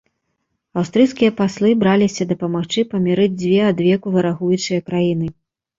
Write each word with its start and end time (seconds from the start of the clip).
Аўстрыйскія 0.81 1.31
паслы 1.41 1.75
браліся 1.83 2.29
дапамагчы 2.33 2.87
памірыць 2.95 3.31
дзве 3.41 3.59
адвеку 3.71 4.07
варагуючыя 4.19 4.79
краіны. 4.91 5.27